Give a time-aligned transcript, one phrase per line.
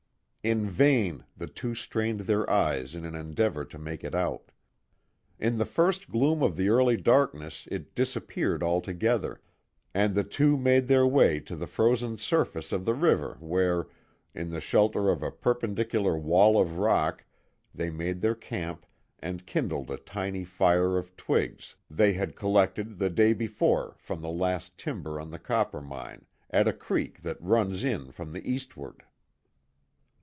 [0.43, 4.51] In vain the two strained their eyes in an endeavor to make it out.
[5.37, 9.39] In the first gloom of the early darkness it disappeared altogether,
[9.93, 13.85] and the two made their way to the frozen surface of the river where,
[14.33, 17.23] in the shelter of a perpendicular wall of rock,
[17.71, 18.87] they made their camp
[19.19, 24.31] and kindled a tiny fire of twigs they had collected the day before from the
[24.31, 29.03] last timber on the Coppermine, at a creek that runs in from the eastward.